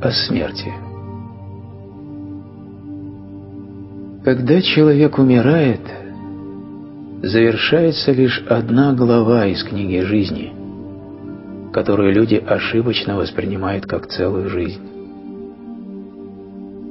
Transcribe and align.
о 0.00 0.10
смерти. 0.10 0.72
Когда 4.24 4.60
человек 4.60 5.18
умирает, 5.18 5.80
завершается 7.22 8.12
лишь 8.12 8.44
одна 8.48 8.92
глава 8.92 9.46
из 9.46 9.62
книги 9.64 10.00
жизни, 10.00 10.52
которую 11.72 12.12
люди 12.12 12.36
ошибочно 12.36 13.16
воспринимают 13.16 13.86
как 13.86 14.06
целую 14.06 14.48
жизнь. 14.48 14.82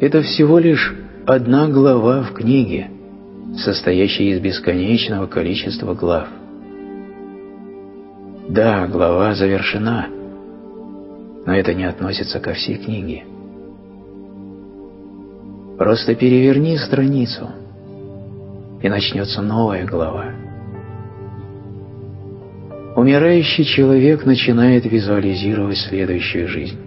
Это 0.00 0.22
всего 0.22 0.58
лишь 0.58 0.94
одна 1.26 1.68
глава 1.68 2.22
в 2.22 2.32
книге, 2.32 2.90
состоящей 3.58 4.30
из 4.30 4.40
бесконечного 4.40 5.26
количества 5.26 5.94
глав. 5.94 6.28
Да, 8.48 8.86
глава 8.86 9.34
завершена, 9.34 10.08
но 11.46 11.54
это 11.54 11.74
не 11.74 11.84
относится 11.84 12.40
ко 12.40 12.52
всей 12.54 12.76
книге. 12.76 13.24
Просто 15.78 16.14
переверни 16.14 16.78
страницу, 16.78 17.48
и 18.82 18.88
начнется 18.88 19.42
новая 19.42 19.86
глава. 19.86 20.32
Умирающий 22.96 23.64
человек 23.64 24.24
начинает 24.24 24.84
визуализировать 24.84 25.78
следующую 25.78 26.46
жизнь. 26.46 26.78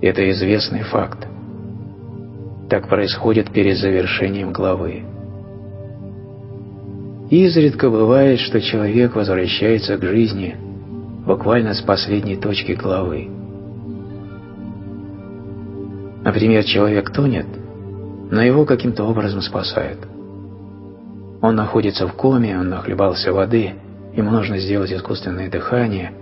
Это 0.00 0.30
известный 0.30 0.82
факт. 0.82 1.26
Так 2.70 2.88
происходит 2.88 3.50
перед 3.50 3.78
завершением 3.78 4.52
главы. 4.52 5.02
Изредка 7.30 7.90
бывает, 7.90 8.38
что 8.38 8.60
человек 8.60 9.16
возвращается 9.16 9.96
к 9.96 10.02
жизни 10.02 10.56
буквально 11.26 11.74
с 11.74 11.80
последней 11.82 12.36
точки 12.36 12.72
главы. 12.72 13.28
Например, 16.24 16.64
человек 16.64 17.10
тонет, 17.12 17.46
но 18.30 18.42
его 18.42 18.64
каким-то 18.64 19.04
образом 19.04 19.40
спасают. 19.40 19.98
Он 21.40 21.56
находится 21.56 22.06
в 22.06 22.12
коме, 22.12 22.58
он 22.58 22.68
нахлебался 22.68 23.32
воды, 23.32 23.74
ему 24.14 24.30
нужно 24.30 24.58
сделать 24.58 24.92
искусственное 24.92 25.50
дыхание, 25.50 26.12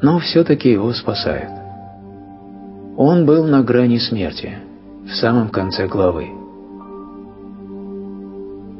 но 0.00 0.18
все-таки 0.18 0.70
его 0.70 0.92
спасают. 0.92 1.50
Он 2.96 3.26
был 3.26 3.44
на 3.46 3.62
грани 3.62 3.98
смерти, 3.98 4.58
в 5.04 5.12
самом 5.14 5.50
конце 5.50 5.86
главы. 5.86 6.28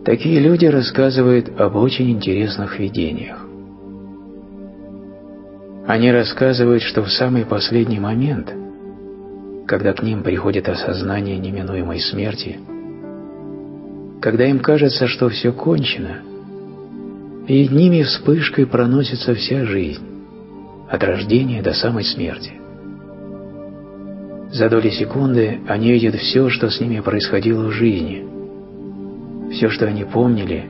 Такие 0.05 0.41
люди 0.41 0.65
рассказывают 0.65 1.61
об 1.61 1.77
очень 1.77 2.11
интересных 2.11 2.79
видениях. 2.79 3.48
Они 5.89 6.13
рассказывают, 6.13 6.85
что 6.85 7.03
в 7.03 7.11
самый 7.11 7.45
последний 7.45 7.99
момент– 7.99 8.53
когда 9.69 9.93
к 9.93 10.03
ним 10.03 10.23
приходит 10.23 10.67
осознание 10.69 11.37
неминуемой 11.37 12.01
смерти, 12.01 12.59
когда 14.21 14.47
им 14.47 14.61
кажется, 14.61 15.07
что 15.07 15.29
все 15.29 15.53
кончено, 15.53 16.23
перед 17.47 17.71
ними 17.71 18.03
вспышкой 18.03 18.67
проносится 18.67 19.35
вся 19.35 19.67
жизнь, 19.67 20.03
от 20.89 21.05
рождения 21.05 21.63
до 21.63 21.75
самой 21.75 22.05
смерти. 22.05 22.53
За 24.51 24.71
доли 24.71 24.89
секунды 24.89 25.61
они 25.69 25.93
видят 25.93 26.15
все, 26.15 26.49
что 26.49 26.71
с 26.71 26.81
ними 26.81 27.01
происходило 27.01 27.65
в 27.65 27.73
жизни, 27.73 28.27
все, 29.53 29.69
что 29.69 29.85
они 29.85 30.05
помнили 30.05 30.65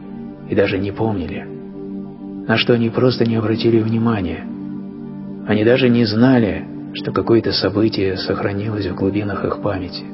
и 0.51 0.57
даже 0.57 0.77
не 0.77 0.91
помнили, 0.91 1.47
на 2.49 2.57
что 2.57 2.73
они 2.73 2.91
просто 2.91 3.25
не 3.25 3.37
обратили 3.37 3.79
внимания. 3.79 4.45
Они 5.49 5.65
даже 5.65 5.89
не 5.89 6.05
знали, 6.05 6.63
что 6.93 7.11
какое-то 7.11 7.53
событие 7.53 8.19
сохранилось 8.19 8.87
в 8.87 8.95
глубинах 8.95 9.47
их 9.47 9.63
памяти. 9.63 10.05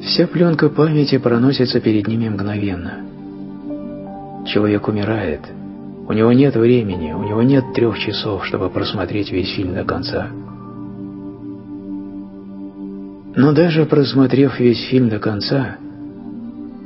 Вся 0.00 0.26
пленка 0.26 0.70
памяти 0.70 1.18
проносится 1.18 1.78
перед 1.80 2.08
ними 2.08 2.30
мгновенно. 2.30 3.04
Человек 4.46 4.88
умирает, 4.88 5.42
у 6.08 6.12
него 6.14 6.32
нет 6.32 6.56
времени, 6.56 7.12
у 7.12 7.22
него 7.22 7.42
нет 7.42 7.64
трех 7.74 7.98
часов, 7.98 8.46
чтобы 8.46 8.70
просмотреть 8.70 9.30
весь 9.30 9.54
фильм 9.54 9.74
до 9.74 9.84
конца. 9.84 10.28
Но 13.36 13.52
даже 13.52 13.84
просмотрев 13.84 14.58
весь 14.58 14.86
фильм 14.86 15.10
до 15.10 15.18
конца, 15.18 15.76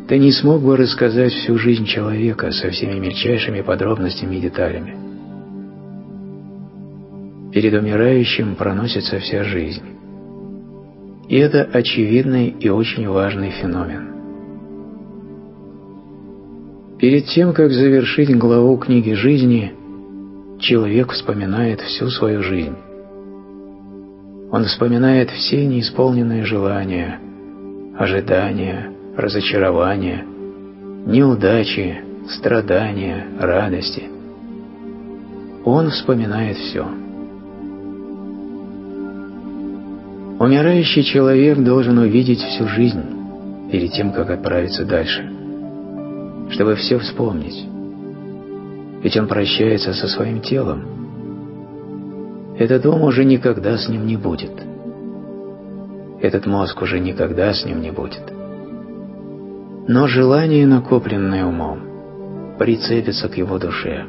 ты 0.08 0.18
не 0.18 0.32
смог 0.32 0.60
бы 0.60 0.76
рассказать 0.76 1.32
всю 1.32 1.56
жизнь 1.56 1.84
человека 1.84 2.50
со 2.50 2.70
всеми 2.70 2.98
мельчайшими 2.98 3.60
подробностями 3.60 4.36
и 4.36 4.40
деталями. 4.40 5.07
Перед 7.52 7.72
умирающим 7.74 8.56
проносится 8.56 9.18
вся 9.18 9.44
жизнь. 9.44 9.82
И 11.28 11.36
это 11.36 11.62
очевидный 11.72 12.48
и 12.48 12.68
очень 12.68 13.08
важный 13.08 13.50
феномен. 13.50 14.08
Перед 16.98 17.26
тем, 17.26 17.52
как 17.52 17.70
завершить 17.70 18.36
главу 18.36 18.76
книги 18.76 19.12
жизни, 19.12 19.72
человек 20.58 21.12
вспоминает 21.12 21.80
всю 21.80 22.08
свою 22.08 22.42
жизнь. 22.42 22.76
Он 24.50 24.64
вспоминает 24.64 25.30
все 25.30 25.64
неисполненные 25.64 26.44
желания, 26.44 27.20
ожидания, 27.96 28.92
разочарования, 29.16 30.24
неудачи, 31.06 32.00
страдания, 32.30 33.26
радости. 33.38 34.04
Он 35.64 35.90
вспоминает 35.90 36.56
все. 36.56 36.86
Умирающий 40.38 41.02
человек 41.02 41.58
должен 41.58 41.98
увидеть 41.98 42.38
всю 42.38 42.68
жизнь 42.68 43.02
перед 43.72 43.92
тем, 43.92 44.12
как 44.12 44.30
отправиться 44.30 44.84
дальше, 44.84 45.28
чтобы 46.50 46.76
все 46.76 46.98
вспомнить. 47.00 47.66
Ведь 49.02 49.16
он 49.16 49.26
прощается 49.26 49.92
со 49.92 50.06
своим 50.06 50.40
телом. 50.40 50.84
Этот 52.56 52.86
ум 52.86 53.02
уже 53.02 53.24
никогда 53.24 53.76
с 53.76 53.88
ним 53.88 54.06
не 54.06 54.16
будет. 54.16 54.52
Этот 56.20 56.46
мозг 56.46 56.82
уже 56.82 57.00
никогда 57.00 57.52
с 57.52 57.64
ним 57.64 57.80
не 57.80 57.90
будет. 57.90 58.32
Но 59.88 60.06
желание, 60.06 60.66
накопленное 60.68 61.46
умом, 61.46 61.80
прицепится 62.58 63.28
к 63.28 63.36
его 63.36 63.58
душе. 63.58 64.04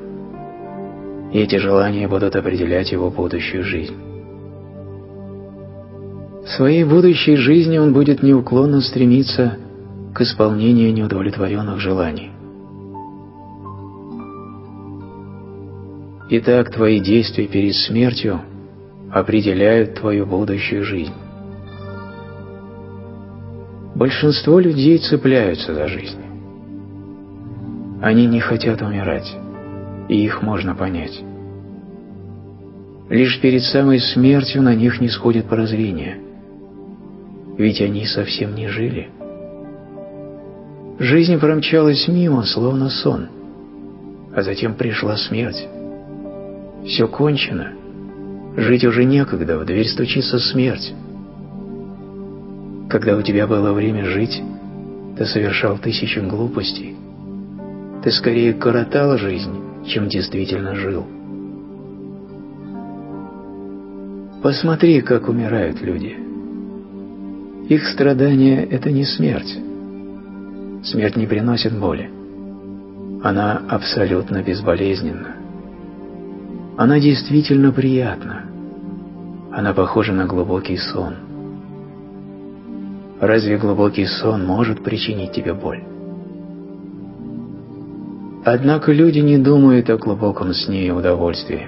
И 1.31 1.39
эти 1.39 1.55
желания 1.55 2.07
будут 2.07 2.35
определять 2.35 2.91
его 2.91 3.09
будущую 3.09 3.63
жизнь. 3.63 4.08
В 6.49 6.53
своей 6.53 6.83
будущей 6.83 7.35
жизни 7.35 7.77
он 7.77 7.93
будет 7.93 8.23
неуклонно 8.23 8.81
стремиться 8.81 9.57
к 10.15 10.21
исполнению 10.21 10.91
неудовлетворенных 10.91 11.79
желаний. 11.79 12.31
Итак, 16.31 16.71
твои 16.71 16.99
действия 16.99 17.45
перед 17.45 17.75
смертью 17.75 18.41
определяют 19.11 19.99
твою 19.99 20.25
будущую 20.25 20.83
жизнь. 20.83 21.13
Большинство 23.93 24.59
людей 24.59 24.97
цепляются 24.97 25.75
за 25.75 25.87
жизнь. 25.87 26.17
Они 28.01 28.25
не 28.25 28.39
хотят 28.39 28.81
умирать, 28.81 29.31
и 30.07 30.25
их 30.25 30.41
можно 30.41 30.73
понять. 30.73 31.21
Лишь 33.07 33.39
перед 33.39 33.61
самой 33.61 33.99
смертью 33.99 34.63
на 34.63 34.73
них 34.73 34.99
не 34.99 35.09
сходит 35.09 35.45
прозрение– 35.45 36.21
ведь 37.59 37.81
они 37.81 38.05
совсем 38.05 38.55
не 38.55 38.69
жили. 38.69 39.09
Жизнь 40.97 41.37
промчалась 41.39 42.07
мимо, 42.07 42.43
словно 42.43 42.89
сон, 42.89 43.27
а 44.33 44.41
затем 44.41 44.75
пришла 44.75 45.17
смерть. 45.17 45.67
Все 46.85 47.07
кончено. 47.07 47.73
Жить 48.55 48.85
уже 48.85 49.03
некогда, 49.03 49.59
в 49.59 49.65
дверь 49.65 49.87
стучится 49.87 50.39
смерть. 50.39 50.93
Когда 52.89 53.17
у 53.17 53.21
тебя 53.21 53.45
было 53.45 53.73
время 53.73 54.05
жить, 54.05 54.41
ты 55.17 55.25
совершал 55.25 55.77
тысячи 55.77 56.19
глупостей. 56.19 56.95
Ты 58.03 58.11
скорее 58.11 58.53
коротал 58.53 59.17
жизнь, 59.17 59.53
чем 59.85 60.07
действительно 60.07 60.75
жил. 60.75 61.05
Посмотри, 64.41 65.01
как 65.01 65.27
умирают 65.27 65.81
люди. 65.81 66.28
Их 67.69 67.87
страдание– 67.87 68.65
это 68.71 68.89
не 68.89 69.05
смерть. 69.05 69.55
Смерть 70.83 71.15
не 71.15 71.27
приносит 71.27 71.71
боли. 71.79 72.09
Она 73.23 73.61
абсолютно 73.69 74.41
безболезненна. 74.41 75.35
Она 76.77 76.99
действительно 76.99 77.71
приятна. 77.71 78.45
Она 79.51 79.73
похожа 79.73 80.13
на 80.13 80.25
глубокий 80.25 80.77
сон. 80.77 81.13
Разве 83.19 83.57
глубокий 83.57 84.05
сон 84.05 84.47
может 84.47 84.83
причинить 84.83 85.33
тебе 85.33 85.53
боль? 85.53 85.83
Однако 88.45 88.91
люди 88.93 89.19
не 89.19 89.37
думают 89.37 89.91
о 89.91 89.97
глубоком 89.97 90.53
сне 90.53 90.87
и 90.87 90.91
удовольствии. 90.91 91.67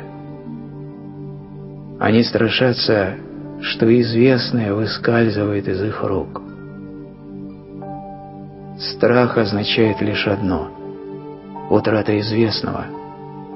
Они 1.99 2.23
страшатся, 2.23 3.17
что 3.61 4.01
известное 4.01 4.73
выскальзывает 4.73 5.67
из 5.67 5.81
их 5.81 6.03
рук. 6.03 6.41
Страх 8.79 9.37
означает 9.37 10.01
лишь 10.01 10.27
одно– 10.27 10.71
утрата 11.69 12.19
известного 12.19 12.85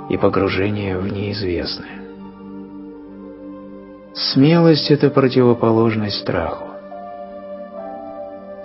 и 0.10 0.18
погружение 0.18 0.98
в 0.98 1.12
неизвестное. 1.12 2.04
Смелость– 4.14 4.92
это 4.92 5.10
противоположность 5.10 6.20
страху. 6.20 6.66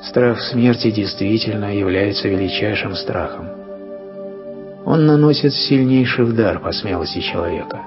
Страх 0.02 0.40
смерти 0.40 0.90
действительно 0.90 1.76
является 1.76 2.28
величайшим 2.28 2.94
страхом. 2.94 3.48
Он 4.84 5.06
наносит 5.06 5.54
сильнейший 5.54 6.24
удар 6.24 6.58
по 6.58 6.72
смелости 6.72 7.20
человека. 7.20 7.80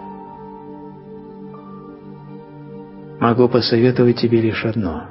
Могу 3.34 3.50
посоветовать 3.50 4.18
тебе 4.18 4.42
лишь 4.42 4.64
одно. 4.64 5.06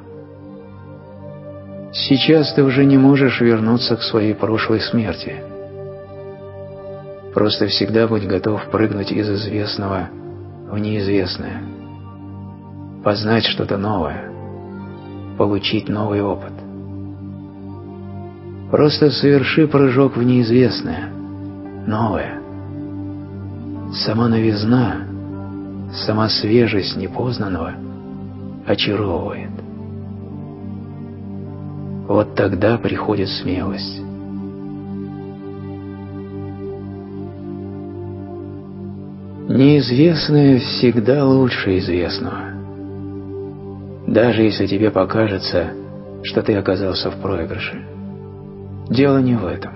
Сейчас 1.92 2.54
ты 2.54 2.62
уже 2.62 2.84
не 2.84 2.96
можешь 2.96 3.40
вернуться 3.40 3.96
к 3.96 4.02
своей 4.02 4.32
прошлой 4.32 4.80
смерти. 4.80 5.42
Просто 7.34 7.66
всегда 7.66 8.06
будь 8.06 8.24
готов 8.28 8.64
прыгнуть 8.70 9.10
из 9.10 9.28
известного 9.28 10.08
в 10.70 10.78
неизвестное, 10.78 11.62
познать 13.02 13.44
что-то 13.44 13.76
новое, 13.76 14.30
получить 15.36 15.88
новый 15.88 16.22
опыт. 16.22 16.52
Просто 18.70 19.10
соверши 19.10 19.66
прыжок 19.66 20.16
в 20.16 20.22
неизвестное, 20.22 21.10
новое. 21.88 22.40
Сама 23.94 24.28
новизна, 24.28 25.08
сама 26.06 26.28
свежесть 26.28 26.96
непознанного 26.96 27.74
очаровывает. 28.66 29.50
Вот 32.08 32.34
тогда 32.34 32.78
приходит 32.78 33.28
смелость. 33.28 34.00
Неизвестное 39.48 40.58
всегда 40.58 41.24
лучше 41.26 41.78
известного. 41.78 42.52
Даже 44.06 44.42
если 44.42 44.66
тебе 44.66 44.90
покажется, 44.90 45.70
что 46.22 46.42
ты 46.42 46.54
оказался 46.54 47.10
в 47.10 47.16
проигрыше. 47.20 47.82
Дело 48.88 49.18
не 49.18 49.34
в 49.34 49.46
этом. 49.46 49.72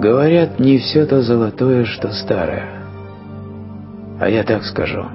Говорят, 0.00 0.60
не 0.60 0.78
все 0.78 1.06
то 1.06 1.22
золотое, 1.22 1.84
что 1.84 2.12
старое. 2.12 2.68
А 4.20 4.28
я 4.28 4.44
так 4.44 4.64
скажу. 4.64 5.06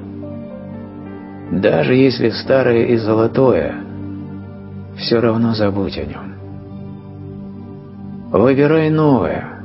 Даже 1.61 1.95
если 1.95 2.29
старое 2.29 2.85
и 2.85 2.97
золотое, 2.97 3.75
все 4.97 5.19
равно 5.19 5.53
забудь 5.53 5.97
о 5.97 6.05
нем. 6.05 6.33
Выбирай 8.31 8.89
новое. 8.89 9.59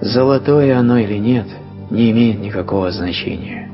Золотое 0.00 0.78
оно 0.78 0.98
или 0.98 1.18
нет, 1.18 1.46
не 1.90 2.10
имеет 2.10 2.40
никакого 2.40 2.90
значения. 2.90 3.70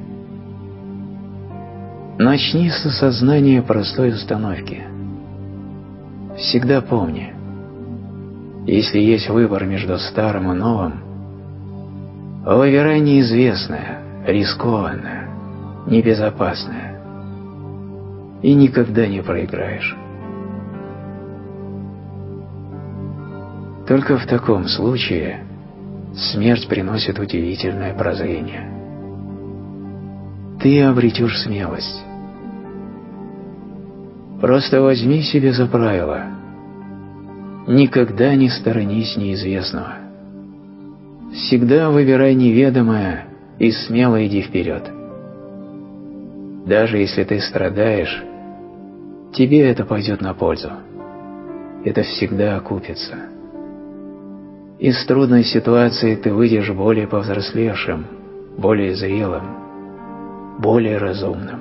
Начни 2.19 2.71
с 2.71 2.85
осознания 2.87 3.63
простой 3.63 4.11
установки– 4.11 4.83
Всегда 6.41 6.81
помни, 6.81 7.35
если 8.67 8.99
есть 8.99 9.29
выбор 9.29 9.67
между 9.67 9.99
старым 9.99 10.51
и 10.51 10.55
новым, 10.55 11.03
выбирай 12.47 13.01
неизвестное, 13.01 13.99
рискованное, 14.27 15.29
небезопасное, 15.87 17.00
и 18.43 18.55
никогда 18.55 19.07
не 19.07 19.23
проиграешь. 19.23 19.97
Только 23.87 24.17
в 24.19 24.27
таком 24.27 24.67
случае 24.67 25.45
смерть 26.15 26.69
приносит 26.69 27.19
удивительное 27.19 27.95
прозрение. 27.95 28.71
Ты 30.61 30.83
обретешь 30.83 31.41
смелость, 31.43 32.05
Просто 34.41 34.81
возьми 34.81 35.21
себе 35.23 35.53
за 35.53 35.67
правило. 35.67 36.25
Никогда 37.67 38.35
не 38.35 38.49
сторонись 38.49 39.17
неизвестного. 39.17 39.99
Всегда 41.33 41.91
выбирай 41.91 42.35
неведомое 42.35 43.27
и 43.59 43.71
смело 43.71 44.27
иди 44.27 44.41
вперед. 44.41 45.00
Даже 46.67 46.99
если 46.99 47.25
ты 47.25 47.41
страдаешь, 47.41 48.23
тебе 49.33 49.71
это 49.71 49.85
пойдет 49.85 50.21
на 50.21 50.35
пользу. 50.35 50.71
Это 51.85 52.03
всегда 52.03 52.57
окупится. 52.57 53.17
Из 54.79 55.05
трудной 55.07 55.45
ситуации 55.45 56.15
ты 56.17 56.33
выйдешь 56.33 56.71
более 56.71 57.07
повзрослевшим, 57.07 58.07
более 58.57 58.95
зрелым, 58.95 60.57
более 60.59 60.99
разумным. 60.99 61.60